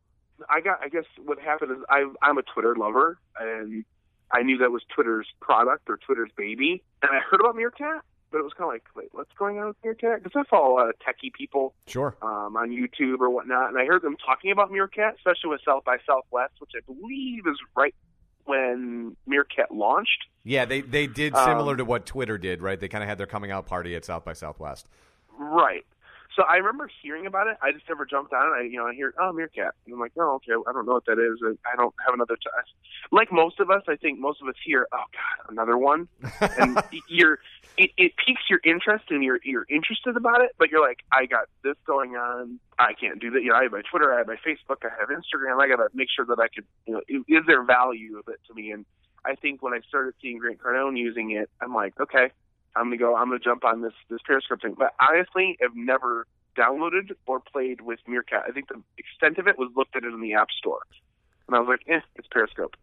I 0.50 0.62
got. 0.62 0.80
I 0.84 0.90
guess 0.90 1.06
what 1.24 1.40
happened 1.40 1.72
is 1.72 1.78
I, 1.90 2.06
I'm 2.22 2.38
a 2.38 2.44
Twitter 2.44 2.76
lover, 2.76 3.18
and 3.40 3.84
I 4.32 4.44
knew 4.44 4.60
that 4.60 4.72
was 4.72 4.84
Twitter's 4.94 5.28
product 5.40 5.90
or 5.90 5.98
Twitter's 5.98 6.32
baby, 6.38 6.84
and 7.02 7.12
I 7.12 7.20
heard 7.30 7.40
about 7.40 7.56
Meerkat 7.56 8.04
but 8.32 8.40
it 8.40 8.44
was 8.44 8.54
kind 8.54 8.68
of 8.68 8.74
like, 8.74 8.84
wait, 8.96 9.10
what's 9.12 9.32
going 9.38 9.60
on 9.60 9.68
with 9.68 9.78
Meerkat? 9.84 10.24
Because 10.24 10.40
I 10.46 10.48
follow 10.50 10.74
a 10.74 10.76
lot 10.76 10.90
of 10.90 10.96
techie 11.00 11.34
people, 11.34 11.74
sure, 11.88 12.16
um, 12.22 12.56
on 12.56 12.70
YouTube 12.70 13.20
or 13.20 13.30
whatnot, 13.30 13.70
and 13.70 13.78
I 13.78 13.86
heard 13.86 14.02
them 14.02 14.16
talking 14.24 14.52
about 14.52 14.72
Meerkat, 14.72 15.16
especially 15.18 15.50
with 15.50 15.62
South 15.66 15.84
by 15.84 15.98
Southwest, 16.06 16.54
which 16.60 16.72
I 16.76 16.80
believe 16.86 17.48
is 17.48 17.58
right 17.76 17.96
when 18.46 19.16
Meerkat 19.26 19.72
launched. 19.72 20.26
Yeah, 20.44 20.66
they 20.66 20.82
they 20.82 21.08
did 21.08 21.36
similar 21.36 21.72
um, 21.74 21.78
to 21.78 21.86
what 21.86 22.06
Twitter 22.06 22.38
did, 22.38 22.62
right? 22.62 22.80
They 22.80 22.88
kind 22.88 23.04
of 23.04 23.10
had 23.10 23.18
their 23.18 23.28
coming 23.28 23.52
out 23.52 23.66
party 23.66 23.96
at 23.96 24.06
South 24.06 24.26
by 24.26 24.34
Southwest. 24.34 24.88
Right. 25.38 25.86
So 26.40 26.46
I 26.46 26.56
remember 26.56 26.90
hearing 27.04 27.26
about 27.26 27.48
it. 27.48 27.58
I 27.62 27.74
just 27.74 27.84
never 27.90 28.06
jumped 28.06 28.32
on 28.32 28.48
it. 28.48 28.62
I, 28.62 28.62
you 28.62 28.78
know, 28.78 28.88
I 28.88 28.94
hear, 28.94 29.14
oh, 29.20 29.34
Meerkat. 29.34 29.76
And 29.86 29.94
I'm 29.94 30.00
like, 30.00 30.14
oh, 30.18 30.36
okay. 30.36 30.54
I 30.54 30.72
don't 30.72 30.86
know 30.86 30.94
what 30.94 31.06
that 31.08 31.20
is. 31.20 31.38
I 31.70 31.76
don't 31.76 31.94
have 32.06 32.14
another. 32.14 32.38
T-. 32.38 32.50
Like 33.12 33.30
most 33.30 33.60
of 33.60 33.70
us, 33.70 33.84
I 33.90 33.98
think 33.98 34.20
most 34.20 34.42
of 34.42 34.48
us 34.48 34.56
hear, 34.64 34.88
oh 34.94 35.04
God, 35.12 35.52
another 35.52 35.78
one. 35.78 36.08
and 36.40 36.82
you're, 37.10 37.40
it, 37.78 37.92
it 37.98 38.14
piques 38.26 38.44
your 38.50 38.62
interest 38.64 39.04
and 39.10 39.22
you're 39.22 39.42
you're 39.44 39.66
interested 39.70 40.16
about 40.16 40.40
it. 40.40 40.52
But 40.58 40.70
you're 40.70 40.80
like, 40.80 41.00
I 41.12 41.26
got 41.26 41.50
this 41.62 41.76
going 41.86 42.16
on. 42.16 42.58
I 42.80 42.94
can't 42.94 43.20
do 43.20 43.32
that. 43.32 43.44
You 43.44 43.50
know, 43.50 43.56
I 43.56 43.64
have 43.64 43.74
my 43.74 43.82
Twitter, 43.92 44.14
I 44.14 44.20
have 44.20 44.28
my 44.28 44.38
Facebook, 44.38 44.78
I 44.84 44.92
have 44.98 45.10
Instagram. 45.10 45.62
I 45.62 45.68
got 45.68 45.84
to 45.84 45.90
make 45.94 46.08
sure 46.16 46.26
that 46.26 46.40
I 46.40 46.48
could, 46.48 46.64
you 46.88 46.94
know, 46.94 47.02
is 47.28 47.46
there 47.48 47.64
value 47.64 48.18
of 48.18 48.30
it 48.30 48.40
to 48.48 48.54
me? 48.54 48.72
And 48.72 48.86
I 49.26 49.36
think 49.36 49.62
when 49.62 49.74
I 49.74 49.82
started 49.90 50.14
seeing 50.22 50.38
Grant 50.38 50.60
Cardone 50.60 50.98
using 50.98 51.32
it, 51.32 51.50
I'm 51.62 51.76
like, 51.76 52.00
okay, 52.00 52.32
I'm 52.76 52.86
gonna 52.86 52.98
go. 52.98 53.16
I'm 53.16 53.28
gonna 53.28 53.40
jump 53.40 53.66
on 53.66 53.82
this 53.82 53.94
this 54.10 54.20
Periscope 54.26 54.62
thing. 54.62 54.76
But 54.78 54.94
honestly, 55.00 55.58
I've 55.64 55.76
never 55.76 56.26
downloaded 56.58 57.12
or 57.26 57.40
played 57.40 57.82
with 57.82 58.00
Meerkat. 58.08 58.44
I 58.48 58.52
think 58.52 58.68
the 58.70 58.82
extent 58.98 59.38
of 59.38 59.48
it 59.48 59.58
was 59.58 59.70
looked 59.76 59.96
at 59.96 60.04
it 60.04 60.14
in 60.14 60.22
the 60.22 60.34
App 60.34 60.52
Store, 60.52 60.82
and 61.48 61.56
I 61.56 61.60
was 61.60 61.68
like, 61.68 61.82
eh, 61.88 62.02
it's 62.16 62.28
Periscope. 62.32 62.76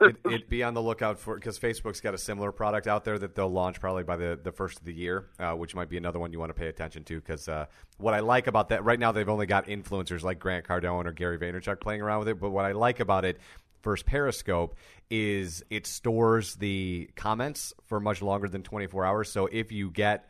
it, 0.00 0.16
it, 0.24 0.48
be 0.48 0.62
on 0.62 0.74
the 0.74 0.82
lookout 0.82 1.18
for 1.18 1.34
because 1.34 1.58
Facebook's 1.58 2.00
got 2.00 2.14
a 2.14 2.18
similar 2.18 2.52
product 2.52 2.86
out 2.86 3.04
there 3.04 3.18
that 3.18 3.34
they'll 3.34 3.50
launch 3.50 3.80
probably 3.80 4.04
by 4.04 4.16
the, 4.16 4.38
the 4.42 4.52
first 4.52 4.78
of 4.78 4.84
the 4.84 4.92
year, 4.92 5.28
uh, 5.38 5.52
which 5.52 5.74
might 5.74 5.88
be 5.88 5.96
another 5.96 6.18
one 6.18 6.32
you 6.32 6.38
want 6.38 6.50
to 6.50 6.54
pay 6.54 6.68
attention 6.68 7.04
to. 7.04 7.16
Because 7.20 7.48
uh, 7.48 7.66
what 7.96 8.14
I 8.14 8.20
like 8.20 8.46
about 8.46 8.68
that 8.70 8.84
right 8.84 8.98
now, 8.98 9.12
they've 9.12 9.28
only 9.28 9.46
got 9.46 9.66
influencers 9.66 10.22
like 10.22 10.38
Grant 10.38 10.66
Cardone 10.66 11.06
or 11.06 11.12
Gary 11.12 11.38
Vaynerchuk 11.38 11.80
playing 11.80 12.00
around 12.00 12.20
with 12.20 12.28
it. 12.28 12.40
But 12.40 12.50
what 12.50 12.64
I 12.64 12.72
like 12.72 13.00
about 13.00 13.24
it 13.24 13.38
versus 13.82 14.02
Periscope 14.02 14.76
is 15.10 15.62
it 15.70 15.86
stores 15.86 16.54
the 16.56 17.10
comments 17.16 17.72
for 17.86 18.00
much 18.00 18.22
longer 18.22 18.48
than 18.48 18.62
24 18.62 19.04
hours. 19.04 19.30
So 19.30 19.46
if 19.46 19.72
you 19.72 19.90
get 19.90 20.28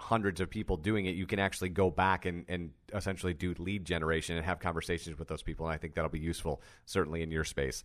hundreds 0.00 0.40
of 0.40 0.50
people 0.50 0.76
doing 0.76 1.06
it, 1.06 1.14
you 1.14 1.26
can 1.26 1.38
actually 1.38 1.68
go 1.68 1.90
back 1.90 2.24
and, 2.24 2.44
and 2.48 2.70
essentially 2.94 3.34
do 3.34 3.54
lead 3.58 3.84
generation 3.84 4.36
and 4.36 4.44
have 4.44 4.58
conversations 4.58 5.18
with 5.18 5.28
those 5.28 5.42
people. 5.42 5.66
And 5.66 5.74
I 5.74 5.78
think 5.78 5.94
that'll 5.94 6.10
be 6.10 6.18
useful, 6.18 6.60
certainly 6.86 7.22
in 7.22 7.30
your 7.30 7.44
space. 7.44 7.84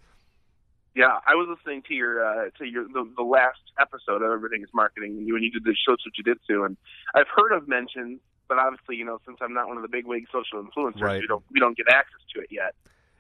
Yeah, 0.95 1.19
I 1.27 1.35
was 1.35 1.47
listening 1.49 1.83
to 1.89 1.93
your 1.93 2.25
uh, 2.25 2.49
to 2.57 2.65
your 2.65 2.87
the, 2.87 3.05
the 3.17 3.23
last 3.23 3.59
episode 3.77 4.21
of 4.21 4.31
Everything 4.31 4.61
Is 4.63 4.69
Marketing 4.73 5.15
when 5.17 5.43
you 5.43 5.51
did 5.51 5.65
the 5.65 5.75
shows 5.85 5.97
what 6.05 6.17
you 6.17 6.23
did 6.23 6.37
to, 6.49 6.63
and 6.63 6.77
I've 7.13 7.27
heard 7.35 7.51
of 7.51 7.67
mentions, 7.67 8.21
but 8.47 8.59
obviously, 8.59 8.95
you 8.95 9.03
know, 9.03 9.19
since 9.25 9.37
I'm 9.41 9.53
not 9.53 9.67
one 9.67 9.75
of 9.75 9.83
the 9.83 9.89
big 9.89 10.07
wig 10.07 10.23
social 10.31 10.63
influencers, 10.63 11.01
right. 11.01 11.19
we 11.19 11.27
don't 11.27 11.43
we 11.51 11.59
don't 11.59 11.75
get 11.75 11.87
access 11.89 12.21
to 12.33 12.41
it 12.41 12.47
yet. 12.49 12.75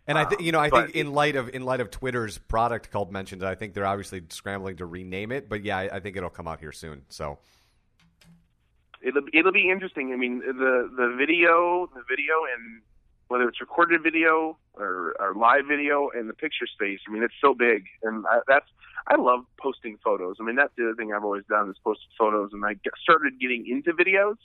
And 0.07 0.17
I 0.17 0.23
think 0.23 0.41
you 0.41 0.51
know, 0.51 0.59
I 0.59 0.69
think 0.69 0.91
in 0.91 1.13
light 1.13 1.35
of 1.35 1.49
in 1.49 1.63
light 1.63 1.81
of 1.81 1.89
Twitter's 1.89 2.37
product 2.37 2.91
called 2.91 3.11
Mentions, 3.11 3.43
I 3.43 3.55
think 3.55 3.73
they're 3.73 3.85
obviously 3.85 4.21
scrambling 4.29 4.77
to 4.77 4.85
rename 4.85 5.33
it. 5.33 5.49
But 5.49 5.65
yeah, 5.65 5.77
I, 5.77 5.95
I 5.95 5.99
think 5.99 6.15
it'll 6.15 6.29
come 6.29 6.47
out 6.47 6.59
here 6.59 6.71
soon. 6.71 7.01
So 7.09 7.39
it'll 9.05 9.23
it'll 9.33 9.51
be 9.51 9.69
interesting. 9.69 10.11
I 10.11 10.17
mean, 10.17 10.39
the 10.39 10.89
the 10.97 11.15
video, 11.17 11.89
the 11.93 12.03
video, 12.09 12.33
and 12.53 12.81
whether 13.27 13.47
it's 13.47 13.61
recorded 13.61 14.03
video 14.03 14.57
or, 14.73 15.15
or 15.19 15.33
live 15.35 15.65
video 15.67 16.09
and 16.13 16.29
the 16.29 16.33
picture 16.33 16.67
space. 16.67 16.99
I 17.07 17.11
mean, 17.11 17.23
it's 17.23 17.33
so 17.41 17.53
big, 17.53 17.85
and 18.03 18.25
I, 18.27 18.39
that's 18.47 18.67
I 19.07 19.15
love 19.15 19.45
posting 19.59 19.97
photos. 20.03 20.37
I 20.39 20.43
mean, 20.43 20.55
that's 20.55 20.73
the 20.77 20.85
other 20.85 20.95
thing 20.95 21.13
I've 21.13 21.23
always 21.23 21.45
done 21.49 21.69
is 21.69 21.75
posted 21.83 22.09
photos, 22.17 22.51
and 22.53 22.65
I 22.65 22.73
get, 22.73 22.93
started 23.01 23.39
getting 23.39 23.67
into 23.67 23.93
videos 23.93 24.37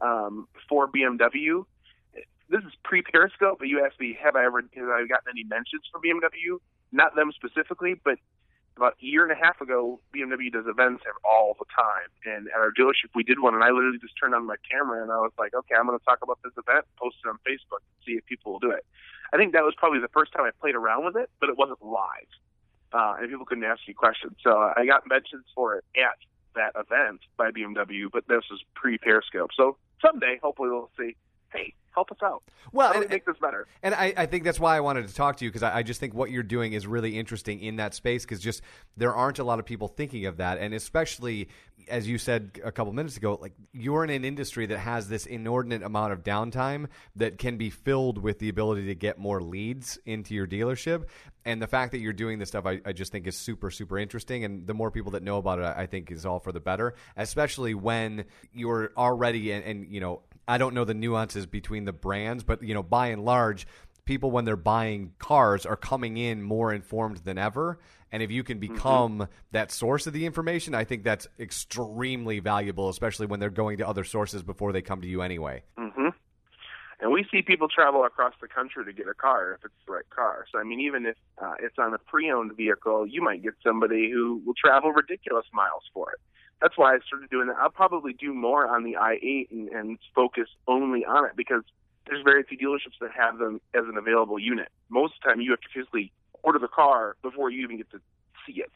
um, 0.00 0.48
for 0.68 0.88
BMW. 0.88 1.64
This 2.48 2.62
is 2.62 2.72
pre 2.84 3.02
Periscope, 3.02 3.58
but 3.58 3.68
you 3.68 3.84
asked 3.84 3.98
me, 3.98 4.16
have 4.22 4.36
I 4.36 4.44
ever 4.44 4.62
have 4.62 4.88
I 4.88 5.06
gotten 5.06 5.28
any 5.30 5.44
mentions 5.44 5.82
from 5.90 6.02
BMW? 6.02 6.58
Not 6.92 7.16
them 7.16 7.32
specifically, 7.34 8.00
but 8.04 8.18
about 8.76 8.96
a 9.00 9.04
year 9.04 9.22
and 9.22 9.32
a 9.32 9.40
half 9.40 9.60
ago, 9.60 10.00
BMW 10.14 10.52
does 10.52 10.66
events 10.66 11.02
all 11.24 11.56
the 11.58 11.64
time. 11.74 12.10
And 12.24 12.48
at 12.48 12.60
our 12.60 12.72
dealership, 12.72 13.14
we 13.14 13.24
did 13.24 13.40
one, 13.40 13.54
and 13.54 13.64
I 13.64 13.70
literally 13.70 13.98
just 13.98 14.14
turned 14.20 14.34
on 14.34 14.46
my 14.46 14.56
camera 14.68 15.02
and 15.02 15.10
I 15.10 15.16
was 15.16 15.32
like, 15.38 15.54
okay, 15.54 15.74
I'm 15.78 15.86
going 15.86 15.98
to 15.98 16.04
talk 16.04 16.18
about 16.22 16.38
this 16.44 16.52
event, 16.56 16.84
post 16.96 17.16
it 17.24 17.28
on 17.28 17.38
Facebook, 17.46 17.80
see 18.04 18.12
if 18.12 18.26
people 18.26 18.52
will 18.52 18.60
do 18.60 18.70
it. 18.70 18.84
I 19.32 19.36
think 19.36 19.52
that 19.54 19.64
was 19.64 19.74
probably 19.76 20.00
the 20.00 20.12
first 20.12 20.32
time 20.32 20.44
I 20.44 20.50
played 20.60 20.74
around 20.74 21.04
with 21.04 21.16
it, 21.16 21.30
but 21.40 21.48
it 21.48 21.58
wasn't 21.58 21.82
live, 21.82 22.30
uh, 22.92 23.16
and 23.18 23.28
people 23.28 23.46
couldn't 23.46 23.64
ask 23.64 23.80
you 23.86 23.94
questions. 23.94 24.36
So 24.42 24.52
I 24.54 24.86
got 24.86 25.08
mentions 25.08 25.44
for 25.54 25.76
it 25.76 25.84
at 25.96 26.18
that 26.54 26.72
event 26.78 27.20
by 27.36 27.50
BMW, 27.50 28.06
but 28.12 28.28
this 28.28 28.44
was 28.50 28.62
pre 28.74 28.98
Periscope. 28.98 29.50
So 29.56 29.76
someday, 30.00 30.38
hopefully, 30.42 30.70
we'll 30.70 30.90
see. 30.98 31.16
Hey, 31.52 31.74
help 31.96 32.12
us 32.12 32.18
out. 32.22 32.42
Well, 32.72 32.92
and- 32.92 33.10
make 33.10 33.24
this 33.24 33.38
better? 33.40 33.66
And 33.82 33.94
I, 33.94 34.12
I 34.16 34.26
think 34.26 34.44
that's 34.44 34.60
why 34.60 34.76
I 34.76 34.80
wanted 34.80 35.08
to 35.08 35.14
talk 35.14 35.38
to 35.38 35.44
you 35.44 35.50
because 35.50 35.62
I, 35.62 35.78
I 35.78 35.82
just 35.82 35.98
think 35.98 36.14
what 36.14 36.30
you're 36.30 36.42
doing 36.42 36.74
is 36.74 36.86
really 36.86 37.18
interesting 37.18 37.58
in 37.60 37.76
that 37.76 37.94
space 37.94 38.24
because 38.24 38.40
just 38.40 38.62
there 38.96 39.14
aren't 39.14 39.38
a 39.38 39.44
lot 39.44 39.58
of 39.58 39.64
people 39.64 39.88
thinking 39.88 40.26
of 40.26 40.36
that. 40.36 40.58
And 40.58 40.74
especially, 40.74 41.48
as 41.88 42.06
you 42.06 42.18
said 42.18 42.60
a 42.62 42.70
couple 42.70 42.92
minutes 42.92 43.16
ago, 43.16 43.38
like 43.40 43.54
you're 43.72 44.04
in 44.04 44.10
an 44.10 44.24
industry 44.24 44.66
that 44.66 44.78
has 44.78 45.08
this 45.08 45.24
inordinate 45.24 45.82
amount 45.82 46.12
of 46.12 46.22
downtime 46.22 46.88
that 47.16 47.38
can 47.38 47.56
be 47.56 47.70
filled 47.70 48.18
with 48.18 48.38
the 48.38 48.50
ability 48.50 48.86
to 48.86 48.94
get 48.94 49.18
more 49.18 49.40
leads 49.40 49.98
into 50.04 50.34
your 50.34 50.46
dealership. 50.46 51.04
And 51.46 51.62
the 51.62 51.66
fact 51.66 51.92
that 51.92 52.00
you're 52.00 52.12
doing 52.12 52.38
this 52.38 52.48
stuff, 52.48 52.66
I, 52.66 52.80
I 52.84 52.92
just 52.92 53.12
think 53.12 53.26
is 53.26 53.36
super, 53.36 53.70
super 53.70 53.98
interesting. 53.98 54.44
And 54.44 54.66
the 54.66 54.74
more 54.74 54.90
people 54.90 55.12
that 55.12 55.22
know 55.22 55.38
about 55.38 55.60
it, 55.60 55.64
I 55.64 55.86
think 55.86 56.10
is 56.10 56.26
all 56.26 56.40
for 56.40 56.52
the 56.52 56.60
better, 56.60 56.94
especially 57.16 57.72
when 57.72 58.24
you're 58.52 58.92
already, 58.96 59.52
and, 59.52 59.64
and 59.64 59.86
you 59.88 60.00
know, 60.00 60.22
I 60.48 60.58
don't 60.58 60.74
know 60.74 60.84
the 60.84 60.94
nuances 60.94 61.46
between 61.46 61.84
the 61.84 61.92
brands, 61.92 62.44
but 62.44 62.62
you 62.62 62.74
know, 62.74 62.82
by 62.82 63.08
and 63.08 63.24
large, 63.24 63.66
people 64.04 64.30
when 64.30 64.44
they're 64.44 64.56
buying 64.56 65.12
cars 65.18 65.66
are 65.66 65.76
coming 65.76 66.16
in 66.16 66.42
more 66.42 66.72
informed 66.72 67.18
than 67.18 67.36
ever. 67.36 67.78
And 68.12 68.22
if 68.22 68.30
you 68.30 68.44
can 68.44 68.58
become 68.58 69.28
that 69.50 69.72
source 69.72 70.06
of 70.06 70.12
the 70.12 70.24
information, 70.26 70.74
I 70.74 70.84
think 70.84 71.02
that's 71.02 71.26
extremely 71.40 72.38
valuable, 72.38 72.88
especially 72.88 73.26
when 73.26 73.40
they're 73.40 73.50
going 73.50 73.78
to 73.78 73.88
other 73.88 74.04
sources 74.04 74.42
before 74.42 74.72
they 74.72 74.80
come 74.80 75.02
to 75.02 75.08
you 75.08 75.22
anyway. 75.22 75.64
hmm 75.76 76.08
And 77.00 77.12
we 77.12 77.26
see 77.32 77.42
people 77.42 77.68
travel 77.68 78.04
across 78.04 78.34
the 78.40 78.46
country 78.46 78.84
to 78.84 78.92
get 78.92 79.08
a 79.08 79.14
car 79.14 79.54
if 79.54 79.64
it's 79.64 79.74
the 79.86 79.92
right 79.92 80.08
car. 80.10 80.46
So 80.52 80.60
I 80.60 80.62
mean, 80.62 80.80
even 80.80 81.04
if 81.04 81.16
uh, 81.42 81.54
it's 81.60 81.78
on 81.78 81.92
a 81.92 81.98
pre-owned 81.98 82.56
vehicle, 82.56 83.06
you 83.08 83.22
might 83.22 83.42
get 83.42 83.54
somebody 83.62 84.10
who 84.10 84.40
will 84.46 84.54
travel 84.54 84.92
ridiculous 84.92 85.46
miles 85.52 85.82
for 85.92 86.12
it. 86.12 86.20
That's 86.60 86.76
why 86.76 86.94
I 86.94 86.98
started 87.06 87.30
doing 87.30 87.48
that. 87.48 87.56
I'll 87.60 87.70
probably 87.70 88.12
do 88.12 88.32
more 88.32 88.66
on 88.66 88.82
the 88.82 88.94
i8 88.94 89.50
and, 89.50 89.68
and 89.68 89.98
focus 90.14 90.48
only 90.66 91.04
on 91.04 91.26
it 91.26 91.32
because 91.36 91.62
there's 92.06 92.22
very 92.22 92.42
few 92.44 92.56
dealerships 92.56 92.98
that 93.00 93.10
have 93.12 93.38
them 93.38 93.60
as 93.74 93.84
an 93.88 93.96
available 93.96 94.38
unit. 94.38 94.68
Most 94.88 95.14
of 95.14 95.20
the 95.22 95.28
time, 95.28 95.40
you 95.40 95.50
have 95.50 95.60
to 95.60 95.68
physically 95.74 96.12
order 96.42 96.58
the 96.58 96.68
car 96.68 97.16
before 97.22 97.50
you 97.50 97.62
even 97.62 97.76
get 97.76 97.90
to 97.90 98.00
see 98.46 98.60
it. 98.60 98.70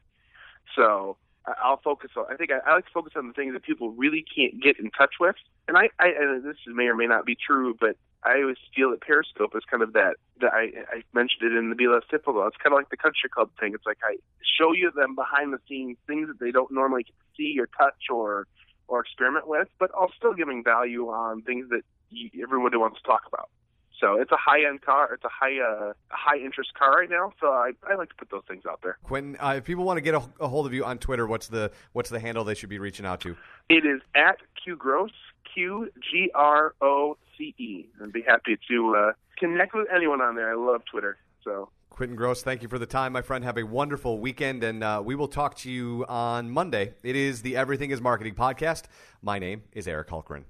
So 0.77 1.17
I'll 1.47 1.81
focus 1.83 2.11
on. 2.17 2.27
I 2.31 2.37
think 2.37 2.51
I, 2.51 2.59
I 2.69 2.75
like 2.75 2.87
to 2.87 2.93
focus 2.93 3.15
on 3.17 3.27
the 3.27 3.33
things 3.33 3.55
that 3.55 3.63
people 3.63 3.91
really 3.91 4.25
can't 4.35 4.63
get 4.63 4.79
in 4.79 4.91
touch 4.91 5.15
with. 5.19 5.37
And 5.69 5.77
I, 5.77 5.89
I 5.99 6.09
and 6.19 6.45
this 6.45 6.57
may 6.67 6.85
or 6.85 6.95
may 6.95 7.07
not 7.07 7.25
be 7.25 7.37
true, 7.37 7.77
but 7.79 7.97
I 8.23 8.43
always 8.43 8.59
feel 8.75 8.91
that 8.91 9.01
Periscope 9.01 9.53
is 9.57 9.63
kind 9.71 9.83
of 9.83 9.93
that. 9.95 10.17
That 10.41 10.53
I, 10.53 10.71
I 10.93 11.03
mentioned 11.13 11.43
it 11.43 11.57
in 11.57 11.71
the 11.71 11.77
Be 11.77 11.89
Less 11.89 12.03
typical. 12.11 12.47
It's 12.47 12.57
kind 12.63 12.73
of 12.73 12.79
like 12.79 12.91
the 12.91 12.97
country 12.97 13.31
club 13.31 13.51
thing. 13.59 13.73
It's 13.75 13.87
like 13.87 13.99
I 14.05 14.17
show 14.59 14.73
you 14.73 14.91
them 14.95 15.15
behind 15.15 15.53
the 15.53 15.59
scenes 15.69 15.97
things 16.07 16.29
that 16.29 16.39
they 16.39 16.51
don't 16.51 16.71
normally 16.73 17.07
see 17.37 17.57
or 17.59 17.67
touch 17.67 18.11
or 18.11 18.47
or 18.89 19.01
experiment 19.01 19.47
with, 19.47 19.69
but 19.79 19.91
I'll 19.97 20.13
still 20.17 20.35
giving 20.35 20.65
value 20.65 21.09
on 21.09 21.43
things 21.43 21.69
that 21.71 21.83
you, 22.11 22.29
everybody 22.43 22.77
wants 22.77 23.01
to 23.01 23.07
talk 23.07 23.23
about. 23.27 23.49
So 24.01 24.15
it's 24.15 24.33
a 24.33 24.37
high 24.37 24.67
end 24.67 24.83
car. 24.83 25.13
It's 25.13 25.25
a 25.25 25.29
high 25.29 25.59
uh, 25.61 25.91
a 25.91 25.95
high 26.11 26.39
interest 26.39 26.73
car 26.75 26.93
right 26.93 27.11
now. 27.11 27.33
So 27.41 27.49
I, 27.49 27.73
I 27.89 27.95
like 27.97 28.09
to 28.09 28.15
put 28.15 28.31
those 28.31 28.43
things 28.49 28.65
out 28.69 28.81
there. 28.83 28.99
Quentin, 29.03 29.37
uh, 29.39 29.55
if 29.59 29.65
people 29.65 29.85
want 29.85 29.99
to 29.99 30.01
get 30.01 30.15
a, 30.15 30.23
a 30.41 30.49
hold 30.49 30.67
of 30.67 30.73
you 30.73 30.85
on 30.85 30.99
Twitter, 30.99 31.27
what's 31.27 31.49
the 31.49 31.71
what's 31.93 32.11
the 32.11 32.21
handle 32.21 32.45
they 32.45 32.55
should 32.55 32.71
be 32.71 32.79
reaching 32.79 33.05
out 33.05 33.21
to? 33.21 33.37
It 33.69 33.85
is 33.85 34.01
at 34.15 34.39
Q 34.63 34.77
Groce, 34.77 35.11
Q 35.55 35.91
G 36.01 36.31
R 36.35 36.75
O 36.81 37.19
C 37.37 37.55
E. 37.59 37.87
I'd 38.03 38.13
be 38.13 38.23
happy 38.23 38.59
to 38.69 38.97
uh, 38.97 39.13
connect 39.39 39.75
with 39.75 39.87
anyone 39.95 40.21
on 40.21 40.35
there. 40.35 40.51
I 40.51 40.57
love 40.57 40.83
Twitter. 40.91 41.19
So 41.45 41.69
Quentin 41.91 42.17
Groce, 42.17 42.43
thank 42.43 42.63
you 42.63 42.69
for 42.69 42.79
the 42.79 42.87
time, 42.87 43.13
my 43.13 43.23
friend. 43.23 43.45
Have 43.45 43.59
a 43.59 43.65
wonderful 43.65 44.19
weekend, 44.19 44.65
and 44.65 44.83
uh, 44.83 45.03
we 45.05 45.15
will 45.15 45.29
talk 45.29 45.57
to 45.57 45.71
you 45.71 46.07
on 46.09 46.51
Monday. 46.51 46.95
It 47.03 47.17
is 47.17 47.43
the 47.43 47.57
Everything 47.57 47.91
is 47.91 48.01
Marketing 48.01 48.35
podcast. 48.35 48.85
My 49.21 49.39
name 49.39 49.65
is 49.73 49.87
Eric 49.87 50.09
Hulkren. 50.09 50.45